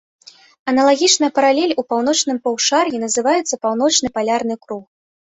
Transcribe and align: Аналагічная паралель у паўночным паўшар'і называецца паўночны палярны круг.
Аналагічная 0.71 1.27
паралель 1.39 1.73
у 1.81 1.83
паўночным 1.93 2.37
паўшар'і 2.47 3.01
называецца 3.03 3.59
паўночны 3.67 4.07
палярны 4.17 4.57
круг. 4.65 4.83